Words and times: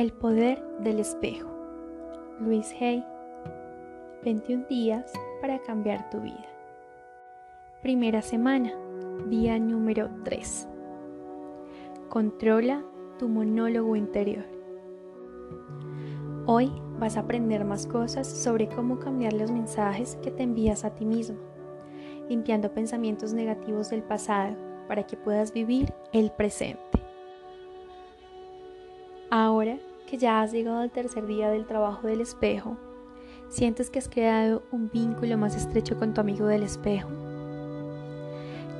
El 0.00 0.14
poder 0.14 0.64
del 0.78 0.98
espejo. 0.98 1.46
Luis 2.40 2.74
Hay. 2.80 3.04
21 4.24 4.64
días 4.66 5.12
para 5.42 5.58
cambiar 5.58 6.08
tu 6.08 6.22
vida. 6.22 6.48
Primera 7.82 8.22
semana, 8.22 8.72
día 9.28 9.58
número 9.58 10.08
3. 10.24 10.66
Controla 12.08 12.82
tu 13.18 13.28
monólogo 13.28 13.94
interior. 13.94 14.46
Hoy 16.46 16.72
vas 16.98 17.18
a 17.18 17.20
aprender 17.20 17.66
más 17.66 17.86
cosas 17.86 18.26
sobre 18.26 18.70
cómo 18.70 19.00
cambiar 19.00 19.34
los 19.34 19.50
mensajes 19.50 20.16
que 20.22 20.30
te 20.30 20.44
envías 20.44 20.86
a 20.86 20.94
ti 20.94 21.04
mismo, 21.04 21.36
limpiando 22.26 22.72
pensamientos 22.72 23.34
negativos 23.34 23.90
del 23.90 24.02
pasado 24.02 24.56
para 24.88 25.06
que 25.06 25.18
puedas 25.18 25.52
vivir 25.52 25.92
el 26.14 26.30
presente. 26.30 26.80
Ahora 29.28 29.78
que 30.10 30.18
ya 30.18 30.42
has 30.42 30.50
llegado 30.50 30.80
al 30.80 30.90
tercer 30.90 31.24
día 31.26 31.50
del 31.50 31.66
trabajo 31.66 32.08
del 32.08 32.20
espejo, 32.20 32.76
¿sientes 33.48 33.90
que 33.90 34.00
has 34.00 34.08
creado 34.08 34.64
un 34.72 34.90
vínculo 34.90 35.38
más 35.38 35.54
estrecho 35.54 35.96
con 35.96 36.12
tu 36.12 36.20
amigo 36.20 36.46
del 36.46 36.64
espejo? 36.64 37.08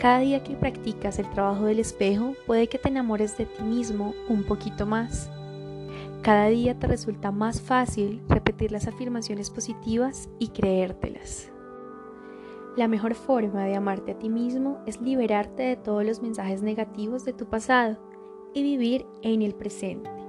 Cada 0.00 0.18
día 0.18 0.42
que 0.42 0.56
practicas 0.56 1.20
el 1.20 1.30
trabajo 1.30 1.66
del 1.66 1.78
espejo 1.78 2.34
puede 2.46 2.66
que 2.66 2.78
te 2.78 2.88
enamores 2.88 3.38
de 3.38 3.46
ti 3.46 3.62
mismo 3.62 4.12
un 4.28 4.42
poquito 4.42 4.86
más. 4.86 5.30
Cada 6.22 6.48
día 6.48 6.76
te 6.76 6.88
resulta 6.88 7.30
más 7.30 7.62
fácil 7.62 8.20
repetir 8.28 8.72
las 8.72 8.88
afirmaciones 8.88 9.50
positivas 9.50 10.28
y 10.40 10.48
creértelas. 10.48 11.52
La 12.76 12.88
mejor 12.88 13.14
forma 13.14 13.64
de 13.66 13.76
amarte 13.76 14.12
a 14.12 14.18
ti 14.18 14.28
mismo 14.28 14.82
es 14.84 15.00
liberarte 15.00 15.62
de 15.62 15.76
todos 15.76 16.04
los 16.04 16.22
mensajes 16.22 16.62
negativos 16.62 17.24
de 17.24 17.34
tu 17.34 17.46
pasado 17.46 17.98
y 18.52 18.62
vivir 18.64 19.06
en 19.22 19.42
el 19.42 19.54
presente. 19.54 20.19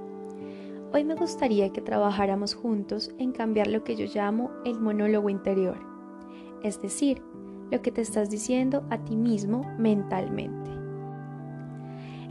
Hoy 0.94 1.04
me 1.04 1.14
gustaría 1.14 1.72
que 1.72 1.80
trabajáramos 1.80 2.54
juntos 2.54 3.10
en 3.16 3.32
cambiar 3.32 3.66
lo 3.68 3.82
que 3.82 3.96
yo 3.96 4.04
llamo 4.14 4.50
el 4.66 4.78
monólogo 4.78 5.30
interior, 5.30 5.78
es 6.62 6.82
decir, 6.82 7.22
lo 7.70 7.80
que 7.80 7.90
te 7.90 8.02
estás 8.02 8.28
diciendo 8.28 8.84
a 8.90 8.98
ti 8.98 9.16
mismo 9.16 9.64
mentalmente. 9.78 10.70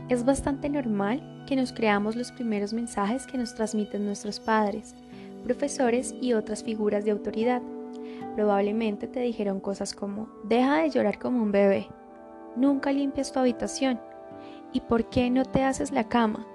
Es 0.08 0.24
bastante 0.24 0.68
normal 0.68 1.44
que 1.48 1.56
nos 1.56 1.72
creamos 1.72 2.14
los 2.14 2.30
primeros 2.30 2.72
mensajes 2.72 3.26
que 3.26 3.36
nos 3.36 3.52
transmiten 3.52 4.06
nuestros 4.06 4.38
padres, 4.38 4.94
profesores 5.42 6.14
y 6.20 6.34
otras 6.34 6.62
figuras 6.62 7.04
de 7.04 7.10
autoridad. 7.10 7.62
Probablemente 8.36 9.08
te 9.08 9.18
dijeron 9.18 9.58
cosas 9.58 9.92
como, 9.92 10.28
deja 10.44 10.82
de 10.82 10.90
llorar 10.90 11.18
como 11.18 11.42
un 11.42 11.50
bebé, 11.50 11.88
nunca 12.54 12.92
limpias 12.92 13.32
tu 13.32 13.40
habitación, 13.40 14.00
¿y 14.72 14.82
por 14.82 15.10
qué 15.10 15.30
no 15.30 15.44
te 15.44 15.64
haces 15.64 15.90
la 15.90 16.08
cama? 16.08 16.46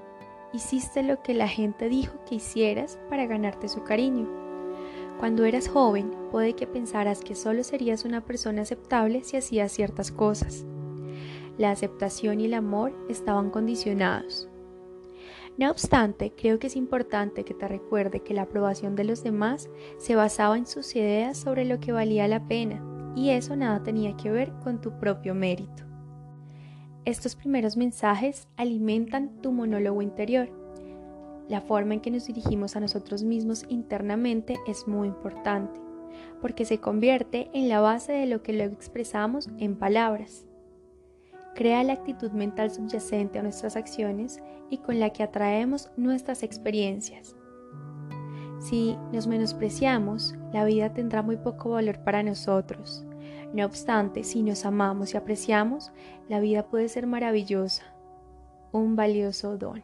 Hiciste 0.53 1.03
lo 1.03 1.21
que 1.21 1.33
la 1.33 1.47
gente 1.47 1.89
dijo 1.89 2.13
que 2.27 2.35
hicieras 2.35 2.99
para 3.09 3.25
ganarte 3.25 3.67
su 3.67 3.83
cariño. 3.83 4.27
Cuando 5.19 5.45
eras 5.45 5.67
joven, 5.67 6.11
puede 6.31 6.53
que 6.53 6.67
pensaras 6.67 7.21
que 7.21 7.35
solo 7.35 7.63
serías 7.63 8.05
una 8.05 8.21
persona 8.21 8.61
aceptable 8.61 9.23
si 9.23 9.37
hacías 9.37 9.71
ciertas 9.71 10.11
cosas. 10.11 10.65
La 11.57 11.71
aceptación 11.71 12.39
y 12.39 12.45
el 12.45 12.53
amor 12.53 12.93
estaban 13.09 13.49
condicionados. 13.49 14.47
No 15.57 15.71
obstante, 15.71 16.33
creo 16.37 16.59
que 16.59 16.67
es 16.67 16.75
importante 16.75 17.43
que 17.43 17.55
te 17.55 17.67
recuerde 17.67 18.19
que 18.19 18.35
la 18.35 18.43
aprobación 18.43 18.95
de 18.95 19.05
los 19.05 19.23
demás 19.23 19.71
se 19.97 20.15
basaba 20.15 20.55
en 20.55 20.67
sus 20.67 20.95
ideas 20.95 21.35
sobre 21.35 21.65
lo 21.65 21.79
que 21.79 21.91
valía 21.91 22.27
la 22.27 22.47
pena, 22.47 22.83
y 23.15 23.31
eso 23.31 23.55
nada 23.55 23.81
tenía 23.81 24.15
que 24.15 24.29
ver 24.29 24.53
con 24.63 24.79
tu 24.79 24.99
propio 24.99 25.33
mérito. 25.33 25.86
Estos 27.07 27.37
primeros 27.37 27.77
mensajes 27.77 28.49
alimentan 28.57 29.41
tu 29.41 29.53
monólogo 29.53 30.01
interior. 30.01 30.49
La 31.47 31.61
forma 31.61 31.93
en 31.93 32.01
que 32.01 32.11
nos 32.11 32.27
dirigimos 32.27 32.75
a 32.75 32.81
nosotros 32.81 33.23
mismos 33.23 33.65
internamente 33.69 34.57
es 34.67 34.89
muy 34.89 35.07
importante, 35.07 35.79
porque 36.41 36.65
se 36.65 36.79
convierte 36.79 37.49
en 37.53 37.69
la 37.69 37.79
base 37.79 38.11
de 38.11 38.25
lo 38.25 38.43
que 38.43 38.51
luego 38.51 38.73
expresamos 38.73 39.47
en 39.57 39.77
palabras. 39.77 40.45
Crea 41.55 41.81
la 41.85 41.93
actitud 41.93 42.31
mental 42.31 42.71
subyacente 42.71 43.39
a 43.39 43.43
nuestras 43.43 43.77
acciones 43.77 44.41
y 44.69 44.79
con 44.79 44.99
la 44.99 45.11
que 45.11 45.23
atraemos 45.23 45.89
nuestras 45.95 46.43
experiencias. 46.43 47.37
Si 48.59 48.97
nos 49.13 49.27
menospreciamos, 49.27 50.35
la 50.51 50.65
vida 50.65 50.91
tendrá 50.91 51.21
muy 51.21 51.37
poco 51.37 51.69
valor 51.69 52.03
para 52.03 52.21
nosotros. 52.21 53.05
No 53.53 53.65
obstante, 53.65 54.23
si 54.23 54.43
nos 54.43 54.65
amamos 54.65 55.13
y 55.13 55.17
apreciamos, 55.17 55.91
la 56.27 56.39
vida 56.39 56.67
puede 56.67 56.89
ser 56.89 57.07
maravillosa, 57.07 57.83
un 58.71 58.95
valioso 58.95 59.57
don. 59.57 59.83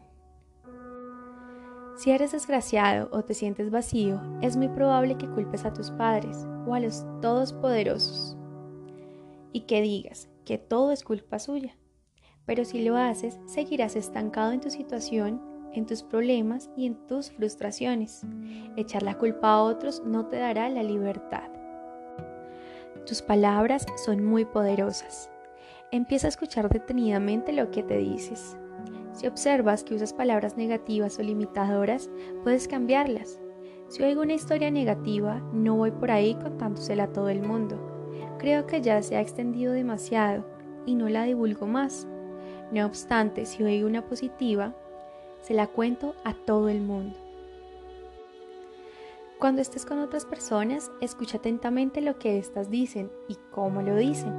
Si 1.95 2.11
eres 2.11 2.31
desgraciado 2.31 3.07
o 3.11 3.23
te 3.23 3.33
sientes 3.33 3.69
vacío, 3.69 4.19
es 4.41 4.57
muy 4.57 4.67
probable 4.67 5.17
que 5.17 5.29
culpes 5.29 5.63
a 5.63 5.73
tus 5.73 5.91
padres 5.91 6.45
o 6.67 6.73
a 6.73 6.79
los 6.79 7.05
todopoderosos 7.21 8.35
y 9.51 9.61
que 9.61 9.81
digas 9.81 10.27
que 10.43 10.57
todo 10.57 10.91
es 10.91 11.03
culpa 11.03 11.39
suya. 11.39 11.77
Pero 12.45 12.65
si 12.65 12.83
lo 12.83 12.97
haces, 12.97 13.39
seguirás 13.45 13.95
estancado 13.95 14.51
en 14.51 14.59
tu 14.59 14.69
situación, 14.69 15.41
en 15.71 15.85
tus 15.85 16.03
problemas 16.03 16.69
y 16.75 16.87
en 16.87 16.95
tus 17.07 17.31
frustraciones. 17.31 18.25
Echar 18.75 19.03
la 19.03 19.17
culpa 19.17 19.53
a 19.53 19.61
otros 19.63 20.03
no 20.05 20.25
te 20.25 20.37
dará 20.37 20.69
la 20.69 20.83
libertad. 20.83 21.49
Tus 23.05 23.21
palabras 23.21 23.85
son 23.97 24.23
muy 24.23 24.45
poderosas. 24.45 25.29
Empieza 25.91 26.27
a 26.27 26.29
escuchar 26.29 26.69
detenidamente 26.69 27.51
lo 27.51 27.69
que 27.69 27.83
te 27.83 27.97
dices. 27.97 28.57
Si 29.11 29.27
observas 29.27 29.83
que 29.83 29.93
usas 29.93 30.13
palabras 30.13 30.55
negativas 30.55 31.19
o 31.19 31.21
limitadoras, 31.21 32.09
puedes 32.43 32.67
cambiarlas. 32.67 33.39
Si 33.89 34.01
oigo 34.03 34.21
una 34.21 34.33
historia 34.33 34.71
negativa, 34.71 35.41
no 35.51 35.75
voy 35.75 35.91
por 35.91 36.11
ahí 36.11 36.35
contándosela 36.35 37.03
a 37.03 37.11
todo 37.11 37.27
el 37.27 37.41
mundo. 37.41 37.77
Creo 38.39 38.65
que 38.67 38.81
ya 38.81 39.01
se 39.03 39.17
ha 39.17 39.21
extendido 39.21 39.73
demasiado 39.73 40.45
y 40.85 40.95
no 40.95 41.09
la 41.09 41.23
divulgo 41.23 41.67
más. 41.67 42.07
No 42.71 42.85
obstante, 42.85 43.45
si 43.45 43.63
oigo 43.63 43.85
una 43.85 44.05
positiva, 44.05 44.73
se 45.41 45.53
la 45.53 45.67
cuento 45.67 46.15
a 46.23 46.33
todo 46.33 46.69
el 46.69 46.81
mundo. 46.81 47.22
Cuando 49.39 49.61
estés 49.61 49.85
con 49.85 49.99
otras 49.99 50.25
personas, 50.25 50.91
escucha 51.01 51.37
atentamente 51.37 52.01
lo 52.01 52.17
que 52.17 52.37
éstas 52.37 52.69
dicen 52.69 53.11
y 53.27 53.37
cómo 53.51 53.81
lo 53.81 53.95
dicen. 53.95 54.31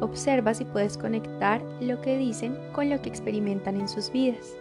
Observa 0.00 0.54
si 0.54 0.64
puedes 0.64 0.98
conectar 0.98 1.62
lo 1.80 2.00
que 2.00 2.16
dicen 2.16 2.56
con 2.72 2.90
lo 2.90 3.00
que 3.02 3.08
experimentan 3.08 3.80
en 3.80 3.88
sus 3.88 4.12
vidas. 4.12 4.56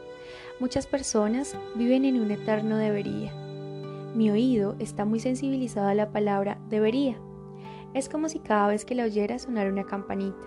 Muchas 0.60 0.88
personas 0.88 1.56
viven 1.76 2.06
en 2.06 2.20
un 2.20 2.32
eterno 2.32 2.78
debería. 2.78 3.34
Mi 4.16 4.32
oído 4.32 4.76
está 4.80 5.04
muy 5.04 5.20
sensibilizado 5.20 5.88
a 5.88 5.94
la 5.94 6.12
palabra 6.12 6.58
debería. 6.70 7.20
Es 7.94 8.08
como 8.08 8.30
si 8.30 8.40
cada 8.40 8.68
vez 8.68 8.86
que 8.86 8.96
la 8.96 9.04
oyera 9.04 9.38
sonara 9.38 9.70
una 9.70 9.84
campanita. 9.84 10.38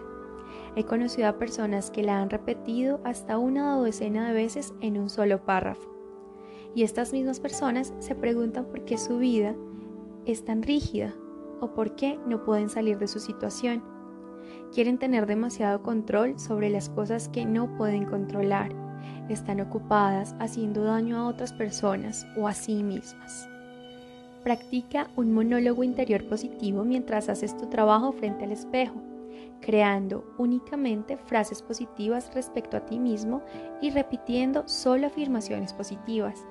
He 0.74 0.84
conocido 0.84 1.28
a 1.28 1.38
personas 1.38 1.90
que 1.90 2.02
la 2.02 2.20
han 2.20 2.30
repetido 2.30 3.00
hasta 3.04 3.38
una 3.38 3.76
docena 3.76 4.28
de 4.28 4.34
veces 4.34 4.72
en 4.80 4.98
un 4.98 5.10
solo 5.10 5.44
párrafo. 5.44 5.97
Y 6.74 6.82
estas 6.82 7.12
mismas 7.12 7.40
personas 7.40 7.92
se 7.98 8.14
preguntan 8.14 8.66
por 8.66 8.84
qué 8.84 8.98
su 8.98 9.18
vida 9.18 9.54
es 10.26 10.44
tan 10.44 10.62
rígida 10.62 11.14
o 11.60 11.74
por 11.74 11.96
qué 11.96 12.18
no 12.26 12.44
pueden 12.44 12.68
salir 12.68 12.98
de 12.98 13.08
su 13.08 13.18
situación. 13.18 13.82
Quieren 14.72 14.98
tener 14.98 15.26
demasiado 15.26 15.82
control 15.82 16.38
sobre 16.38 16.70
las 16.70 16.88
cosas 16.90 17.28
que 17.28 17.44
no 17.44 17.76
pueden 17.76 18.04
controlar. 18.04 18.72
Están 19.28 19.60
ocupadas 19.60 20.34
haciendo 20.38 20.84
daño 20.84 21.18
a 21.18 21.28
otras 21.28 21.52
personas 21.52 22.26
o 22.36 22.48
a 22.48 22.52
sí 22.52 22.82
mismas. 22.82 23.48
Practica 24.42 25.08
un 25.16 25.32
monólogo 25.32 25.82
interior 25.82 26.24
positivo 26.28 26.84
mientras 26.84 27.28
haces 27.28 27.56
tu 27.56 27.66
trabajo 27.66 28.12
frente 28.12 28.44
al 28.44 28.52
espejo, 28.52 28.94
creando 29.60 30.24
únicamente 30.38 31.16
frases 31.16 31.62
positivas 31.62 32.32
respecto 32.34 32.76
a 32.76 32.87
ti 32.87 32.98
mismo 32.98 33.43
y 33.82 33.90
repitiendo 33.90 34.66
solo 34.69 35.06
afirmaciones 35.06 35.72
positivas. 35.72 36.46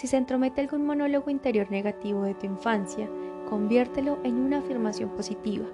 Si 0.00 0.06
se 0.06 0.16
entromete 0.16 0.62
algún 0.62 0.86
monólogo 0.86 1.28
interior 1.28 1.70
negativo 1.70 2.22
de 2.22 2.32
tu 2.32 2.46
infancia, 2.46 3.06
conviértelo 3.50 4.18
en 4.24 4.36
una 4.36 4.60
afirmación 4.60 5.10
positiva. 5.10 5.66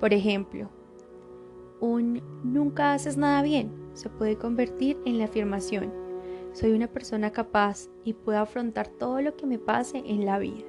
Por 0.00 0.14
ejemplo, 0.14 0.70
un 1.78 2.22
nunca 2.42 2.94
haces 2.94 3.18
nada 3.18 3.42
bien 3.42 3.70
se 3.92 4.08
puede 4.08 4.38
convertir 4.38 4.96
en 5.04 5.18
la 5.18 5.26
afirmación 5.26 6.04
soy 6.54 6.70
una 6.70 6.86
persona 6.86 7.32
capaz 7.32 7.88
y 8.04 8.12
puedo 8.12 8.38
afrontar 8.38 8.86
todo 8.86 9.20
lo 9.20 9.36
que 9.36 9.44
me 9.44 9.58
pase 9.58 10.04
en 10.06 10.24
la 10.24 10.38
vida. 10.38 10.64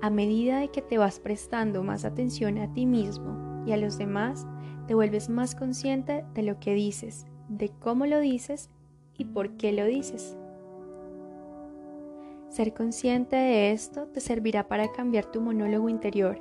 A 0.00 0.08
medida 0.08 0.60
de 0.60 0.68
que 0.68 0.82
te 0.82 0.98
vas 0.98 1.18
prestando 1.18 1.82
más 1.82 2.04
atención 2.04 2.56
a 2.58 2.72
ti 2.72 2.86
mismo 2.86 3.64
y 3.66 3.72
a 3.72 3.76
los 3.76 3.98
demás, 3.98 4.46
te 4.86 4.94
vuelves 4.94 5.28
más 5.28 5.56
consciente 5.56 6.24
de 6.32 6.42
lo 6.44 6.60
que 6.60 6.74
dices, 6.74 7.26
de 7.48 7.70
cómo 7.80 8.06
lo 8.06 8.20
dices 8.20 8.70
y 9.18 9.24
por 9.24 9.56
qué 9.56 9.72
lo 9.72 9.84
dices. 9.84 10.36
Ser 12.48 12.72
consciente 12.72 13.36
de 13.36 13.72
esto 13.72 14.06
te 14.06 14.20
servirá 14.20 14.68
para 14.68 14.90
cambiar 14.92 15.26
tu 15.26 15.40
monólogo 15.40 15.88
interior 15.88 16.40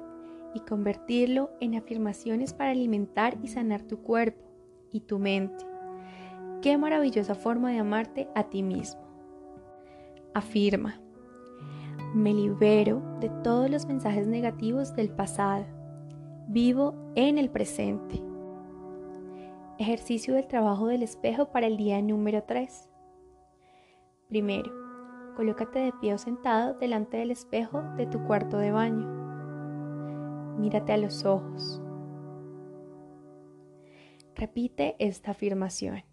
y 0.53 0.61
convertirlo 0.61 1.51
en 1.59 1.75
afirmaciones 1.75 2.53
para 2.53 2.71
alimentar 2.71 3.37
y 3.43 3.49
sanar 3.49 3.81
tu 3.81 3.99
cuerpo 3.99 4.49
y 4.91 5.01
tu 5.01 5.19
mente. 5.19 5.65
Qué 6.61 6.77
maravillosa 6.77 7.35
forma 7.35 7.71
de 7.71 7.79
amarte 7.79 8.29
a 8.33 8.43
ti 8.43 8.63
mismo. 8.63 9.01
Afirma. 10.33 10.99
Me 12.13 12.33
libero 12.33 13.01
de 13.19 13.29
todos 13.43 13.69
los 13.69 13.85
mensajes 13.85 14.25
negativos 14.25 14.95
del 14.95 15.09
pasado. 15.09 15.65
Vivo 16.47 16.95
en 17.15 17.37
el 17.37 17.49
presente. 17.49 18.21
Ejercicio 19.77 20.35
del 20.35 20.47
trabajo 20.47 20.87
del 20.87 21.03
espejo 21.03 21.51
para 21.51 21.67
el 21.67 21.75
día 21.75 22.01
número 22.01 22.43
3. 22.43 22.89
Primero, 24.29 24.84
colócate 25.35 25.79
de 25.79 25.93
pie 25.93 26.13
o 26.13 26.17
sentado 26.17 26.73
delante 26.75 27.17
del 27.17 27.31
espejo 27.31 27.83
de 27.97 28.07
tu 28.07 28.23
cuarto 28.23 28.57
de 28.57 28.71
baño. 28.71 29.07
Mírate 30.57 30.93
a 30.93 30.97
los 30.97 31.25
ojos. 31.25 31.81
Repite 34.35 34.95
esta 34.99 35.31
afirmación. 35.31 36.03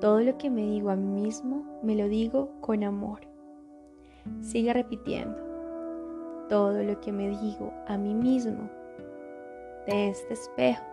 Todo 0.00 0.20
lo 0.20 0.36
que 0.38 0.50
me 0.50 0.62
digo 0.62 0.90
a 0.90 0.96
mí 0.96 1.22
mismo, 1.22 1.64
me 1.82 1.96
lo 1.96 2.08
digo 2.08 2.50
con 2.60 2.84
amor. 2.84 3.20
Sigue 4.40 4.72
repitiendo. 4.72 5.36
Todo 6.48 6.82
lo 6.82 7.00
que 7.00 7.12
me 7.12 7.28
digo 7.28 7.72
a 7.86 7.96
mí 7.96 8.14
mismo 8.14 8.68
de 9.86 10.08
este 10.08 10.34
espejo, 10.34 10.84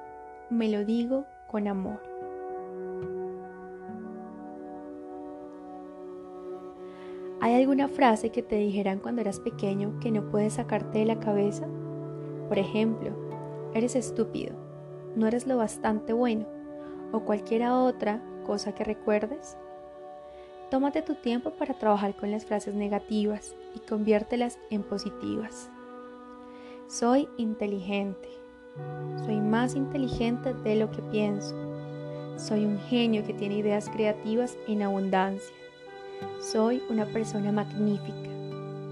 me 0.50 0.70
lo 0.70 0.86
digo 0.86 1.26
con 1.48 1.68
amor. 1.68 2.13
¿Hay 7.44 7.56
alguna 7.56 7.90
frase 7.90 8.30
que 8.30 8.42
te 8.42 8.56
dijeran 8.56 9.00
cuando 9.00 9.20
eras 9.20 9.42
pequeño 9.42 10.00
que 10.00 10.12
no 10.12 10.30
puedes 10.30 10.54
sacarte 10.54 11.00
de 11.00 11.06
la 11.06 11.20
cabeza? 11.20 11.68
Por 12.48 12.58
ejemplo, 12.58 13.12
eres 13.74 13.98
estúpido, 13.98 14.56
no 15.18 15.28
eres 15.28 15.46
lo 15.46 15.58
bastante 15.58 16.14
bueno, 16.14 16.46
o 17.12 17.20
cualquiera 17.26 17.78
otra 17.78 18.24
cosa 18.46 18.74
que 18.74 18.86
recuerdes. 18.86 19.58
Tómate 20.72 21.02
tu 21.02 21.16
tiempo 21.16 21.50
para 21.52 21.74
trabajar 21.78 22.16
con 22.16 22.32
las 22.32 22.46
frases 22.46 22.76
negativas 22.76 23.58
y 23.76 23.80
conviértelas 23.80 24.58
en 24.70 24.82
positivas. 24.82 25.70
Soy 26.88 27.28
inteligente. 27.36 28.30
Soy 29.26 29.42
más 29.42 29.76
inteligente 29.76 30.54
de 30.54 30.78
lo 30.78 30.90
que 30.92 31.02
pienso. 31.12 31.54
Soy 32.38 32.64
un 32.64 32.80
genio 32.80 33.26
que 33.26 33.34
tiene 33.34 33.58
ideas 33.58 33.90
creativas 33.90 34.58
en 34.66 34.82
abundancia. 34.82 35.54
Soy 36.44 36.84
una 36.90 37.06
persona 37.06 37.54
magnífica. 37.54 38.30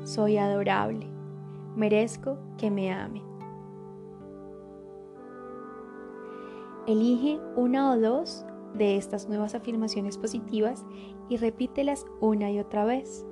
Soy 0.05 0.37
adorable. 0.37 1.05
Merezco 1.75 2.37
que 2.57 2.71
me 2.71 2.93
amen. 2.93 3.23
Elige 6.87 7.41
una 7.57 7.91
o 7.91 7.99
dos 7.99 8.45
de 8.73 8.95
estas 8.95 9.27
nuevas 9.27 9.53
afirmaciones 9.53 10.17
positivas 10.17 10.85
y 11.27 11.35
repítelas 11.35 12.05
una 12.21 12.49
y 12.49 12.57
otra 12.57 12.85
vez. 12.85 13.25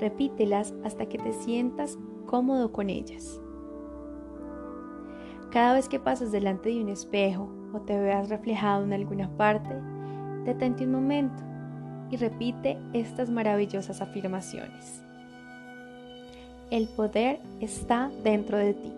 Repítelas 0.00 0.74
hasta 0.82 1.06
que 1.06 1.18
te 1.18 1.32
sientas 1.32 1.96
cómodo 2.26 2.72
con 2.72 2.90
ellas. 2.90 3.40
Cada 5.52 5.74
vez 5.74 5.88
que 5.88 6.00
pases 6.00 6.32
delante 6.32 6.70
de 6.70 6.82
un 6.82 6.88
espejo 6.88 7.48
o 7.72 7.80
te 7.82 8.00
veas 8.00 8.30
reflejado 8.30 8.82
en 8.82 8.92
alguna 8.92 9.30
parte, 9.36 9.80
detente 10.44 10.84
un 10.84 10.90
momento 10.90 11.53
y 12.14 12.16
repite 12.16 12.78
estas 12.92 13.28
maravillosas 13.28 14.00
afirmaciones. 14.00 15.02
El 16.70 16.86
poder 16.86 17.40
está 17.60 18.08
dentro 18.22 18.56
de 18.56 18.74
ti. 18.74 18.92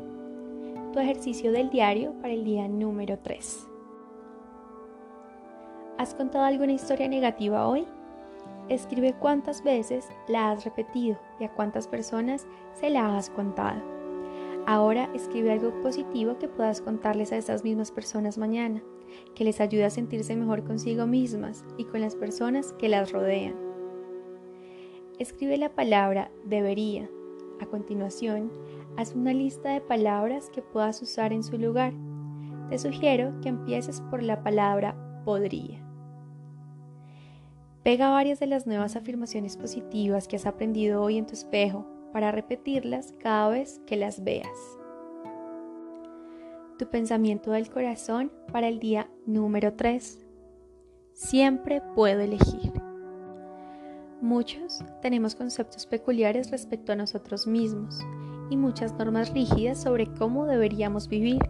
Tu 0.93 0.99
ejercicio 0.99 1.51
del 1.51 1.71
diario 1.71 2.13
para 2.21 2.35
el 2.35 2.45
día 2.45 2.69
número 2.69 3.19
3. 3.19 3.67
¿Has 5.97 6.15
contado 6.15 6.45
alguna 6.45 6.73
historia 6.73 7.09
negativa 7.09 7.67
hoy? 7.67 7.87
Escribe 8.69 9.15
cuántas 9.15 9.65
veces 9.65 10.07
la 10.29 10.51
has 10.51 10.67
repetido 10.67 11.19
y 11.41 11.45
a 11.45 11.53
cuántas 11.55 11.89
personas 11.89 12.47
se 12.75 12.91
la 12.91 13.17
has 13.17 13.31
contado. 13.31 13.81
Ahora 14.67 15.09
escribe 15.15 15.53
algo 15.53 15.71
positivo 15.81 16.37
que 16.39 16.49
puedas 16.49 16.83
contarles 16.83 17.33
a 17.33 17.39
esas 17.39 17.65
mismas 17.65 17.91
personas 17.91 18.37
mañana, 18.37 18.83
que 19.35 19.45
les 19.45 19.61
ayude 19.61 19.85
a 19.85 19.91
sentirse 19.91 20.37
mejor 20.37 20.65
consigo 20.65 21.07
mismas 21.07 21.65
y 21.77 21.85
con 21.85 22.01
las 22.01 22.17
personas 22.17 22.73
que 22.79 22.89
las 22.89 23.13
rodean. 23.13 23.55
Escribe 25.19 25.57
la 25.57 25.75
palabra 25.75 26.31
debería. 26.45 27.09
A 27.61 27.67
continuación, 27.67 28.51
haz 28.97 29.15
una 29.15 29.33
lista 29.33 29.71
de 29.71 29.81
palabras 29.81 30.51
que 30.51 30.63
puedas 30.63 31.01
usar 31.01 31.33
en 31.33 31.43
su 31.43 31.57
lugar. 31.57 31.95
Te 32.69 32.79
sugiero 32.79 33.33
que 33.41 33.49
empieces 33.49 34.01
por 34.11 34.23
la 34.23 34.43
palabra 34.43 35.23
podría. 35.25 35.83
Pega 37.83 38.11
varias 38.11 38.41
de 38.41 38.47
las 38.47 38.67
nuevas 38.67 38.97
afirmaciones 38.97 39.57
positivas 39.57 40.29
que 40.29 40.37
has 40.37 40.45
aprendido 40.45 41.03
hoy 41.03 41.19
en 41.19 41.27
tu 41.27 41.35
espejo 41.35 41.87
para 42.13 42.33
repetirlas 42.33 43.15
cada 43.21 43.49
vez 43.49 43.81
que 43.87 43.97
las 43.97 44.25
veas. 44.25 44.79
Tu 46.79 46.87
pensamiento 46.87 47.51
del 47.53 47.71
corazón 47.71 48.31
para 48.53 48.69
el 48.69 48.79
día 48.79 49.09
número 49.27 49.75
3. 49.75 50.19
Siempre 51.13 51.81
puedo 51.95 52.21
elegir. 52.21 52.73
Muchos 54.21 54.85
tenemos 55.01 55.35
conceptos 55.35 55.87
peculiares 55.87 56.51
respecto 56.51 56.93
a 56.93 56.97
nosotros 56.97 57.47
mismos 57.47 58.01
y 58.51 58.57
muchas 58.57 58.93
normas 58.95 59.33
rígidas 59.33 59.83
sobre 59.83 60.07
cómo 60.07 60.47
deberíamos 60.47 61.09
vivir. 61.09 61.41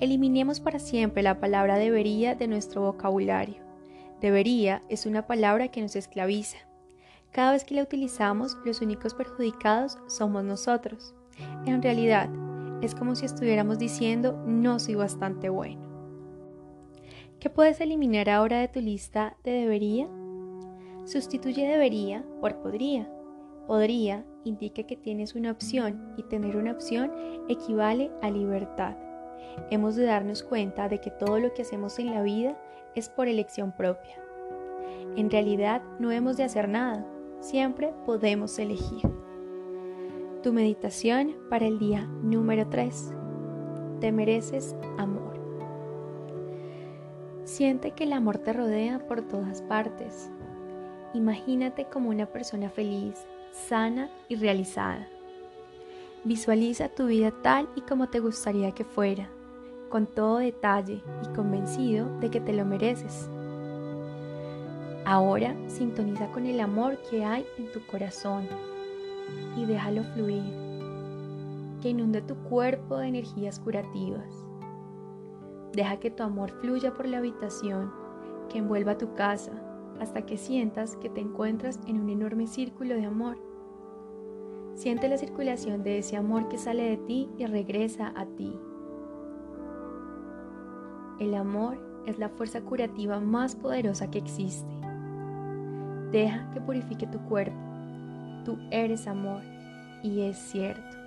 Eliminemos 0.00 0.60
para 0.60 0.78
siempre 0.78 1.22
la 1.22 1.38
palabra 1.38 1.76
debería 1.76 2.34
de 2.34 2.48
nuestro 2.48 2.82
vocabulario 2.82 3.62
Debería 4.22 4.82
es 4.88 5.04
una 5.04 5.26
palabra 5.26 5.66
que 5.66 5.82
nos 5.82 5.96
esclaviza. 5.96 6.58
Cada 7.32 7.50
vez 7.50 7.64
que 7.64 7.74
la 7.74 7.82
utilizamos, 7.82 8.56
los 8.64 8.80
únicos 8.80 9.14
perjudicados 9.14 9.98
somos 10.06 10.44
nosotros. 10.44 11.12
En 11.66 11.82
realidad, 11.82 12.30
es 12.82 12.94
como 12.94 13.14
si 13.14 13.24
estuviéramos 13.24 13.78
diciendo 13.78 14.42
no 14.46 14.78
soy 14.78 14.96
bastante 14.96 15.48
bueno. 15.48 15.80
¿Qué 17.38 17.48
puedes 17.48 17.80
eliminar 17.80 18.28
ahora 18.28 18.60
de 18.60 18.68
tu 18.68 18.80
lista 18.80 19.36
de 19.44 19.52
debería? 19.52 20.08
Sustituye 21.04 21.66
debería 21.66 22.24
por 22.40 22.56
podría. 22.60 23.10
Podría 23.66 24.24
indica 24.44 24.82
que 24.82 24.96
tienes 24.96 25.34
una 25.34 25.52
opción 25.52 26.14
y 26.16 26.24
tener 26.24 26.56
una 26.56 26.72
opción 26.72 27.12
equivale 27.48 28.10
a 28.20 28.30
libertad. 28.30 28.96
Hemos 29.70 29.96
de 29.96 30.04
darnos 30.04 30.42
cuenta 30.42 30.88
de 30.88 31.00
que 31.00 31.10
todo 31.10 31.38
lo 31.38 31.54
que 31.54 31.62
hacemos 31.62 31.98
en 31.98 32.10
la 32.10 32.22
vida 32.22 32.56
es 32.94 33.08
por 33.08 33.28
elección 33.28 33.72
propia. 33.72 34.16
En 35.16 35.30
realidad 35.30 35.82
no 35.98 36.10
hemos 36.10 36.36
de 36.36 36.44
hacer 36.44 36.68
nada, 36.68 37.06
siempre 37.40 37.92
podemos 38.06 38.58
elegir. 38.58 39.02
Tu 40.42 40.52
meditación 40.52 41.36
para 41.48 41.68
el 41.68 41.78
día 41.78 42.04
número 42.20 42.66
3. 42.68 43.14
Te 44.00 44.10
mereces 44.10 44.74
amor. 44.98 45.38
Siente 47.44 47.92
que 47.92 48.02
el 48.02 48.12
amor 48.12 48.38
te 48.38 48.52
rodea 48.52 49.06
por 49.06 49.22
todas 49.22 49.62
partes. 49.62 50.32
Imagínate 51.14 51.84
como 51.84 52.10
una 52.10 52.26
persona 52.26 52.70
feliz, 52.70 53.24
sana 53.52 54.10
y 54.28 54.34
realizada. 54.34 55.06
Visualiza 56.24 56.88
tu 56.88 57.06
vida 57.06 57.30
tal 57.42 57.68
y 57.76 57.82
como 57.82 58.08
te 58.08 58.18
gustaría 58.18 58.72
que 58.72 58.84
fuera 58.84 59.28
con 59.90 60.06
todo 60.06 60.38
detalle 60.38 61.04
y 61.22 61.36
convencido 61.36 62.18
de 62.18 62.30
que 62.30 62.40
te 62.40 62.52
lo 62.52 62.64
mereces. 62.64 63.28
Ahora 65.04 65.54
sintoniza 65.68 66.32
con 66.32 66.46
el 66.46 66.58
amor 66.58 66.98
que 67.08 67.24
hay 67.24 67.46
en 67.58 67.70
tu 67.70 67.86
corazón 67.86 68.71
y 69.56 69.64
déjalo 69.64 70.04
fluir, 70.04 70.42
que 71.80 71.90
inunde 71.90 72.22
tu 72.22 72.36
cuerpo 72.36 72.96
de 72.96 73.08
energías 73.08 73.58
curativas. 73.58 74.44
Deja 75.72 75.98
que 75.98 76.10
tu 76.10 76.22
amor 76.22 76.50
fluya 76.60 76.94
por 76.94 77.06
la 77.06 77.18
habitación, 77.18 77.92
que 78.48 78.58
envuelva 78.58 78.98
tu 78.98 79.14
casa, 79.14 79.52
hasta 80.00 80.26
que 80.26 80.36
sientas 80.36 80.96
que 80.96 81.08
te 81.08 81.20
encuentras 81.20 81.80
en 81.86 82.00
un 82.00 82.10
enorme 82.10 82.46
círculo 82.46 82.94
de 82.94 83.06
amor. 83.06 83.38
Siente 84.74 85.08
la 85.08 85.18
circulación 85.18 85.82
de 85.82 85.98
ese 85.98 86.16
amor 86.16 86.48
que 86.48 86.58
sale 86.58 86.82
de 86.82 86.96
ti 86.96 87.30
y 87.38 87.46
regresa 87.46 88.12
a 88.16 88.26
ti. 88.26 88.58
El 91.18 91.34
amor 91.34 91.78
es 92.06 92.18
la 92.18 92.28
fuerza 92.28 92.62
curativa 92.62 93.20
más 93.20 93.54
poderosa 93.54 94.10
que 94.10 94.18
existe. 94.18 94.72
Deja 96.10 96.50
que 96.50 96.60
purifique 96.60 97.06
tu 97.06 97.18
cuerpo. 97.20 97.71
Tú 98.44 98.58
eres 98.70 99.06
amor 99.06 99.42
y 100.02 100.22
es 100.22 100.36
cierto. 100.36 101.01